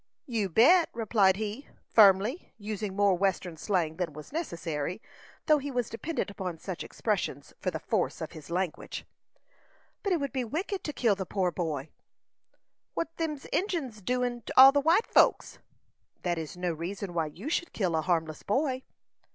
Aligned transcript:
"You 0.25 0.49
bet!" 0.49 0.89
replied 0.93 1.35
he, 1.35 1.67
firmly, 1.91 2.51
using 2.57 2.95
more 2.95 3.15
western 3.15 3.55
slang 3.55 3.97
than 3.97 4.13
was 4.13 4.31
necessary, 4.33 4.99
though 5.45 5.59
he 5.59 5.69
was 5.69 5.91
dependent 5.91 6.31
upon 6.31 6.57
such 6.57 6.83
expressions 6.83 7.53
for 7.59 7.69
the 7.69 7.77
force 7.77 8.19
of 8.19 8.31
his 8.31 8.49
language. 8.49 9.05
"But 10.01 10.11
it 10.11 10.19
would 10.19 10.33
be 10.33 10.43
wicked 10.43 10.83
to 10.85 10.91
kill 10.93 11.13
the 11.13 11.27
poor 11.27 11.51
boy." 11.51 11.89
"What's 12.95 13.13
them 13.17 13.39
Injins 13.53 14.01
doin' 14.01 14.41
to 14.47 14.53
all 14.59 14.71
the 14.71 14.81
white 14.81 15.05
folks?" 15.05 15.59
"That 16.23 16.39
is 16.39 16.57
no 16.57 16.73
reason 16.73 17.13
why 17.13 17.27
you 17.27 17.47
should 17.47 17.71
kill 17.71 17.95
a 17.95 18.01
harmless 18.01 18.41
boy." 18.41 18.81